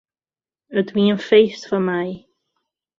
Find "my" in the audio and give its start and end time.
1.87-2.07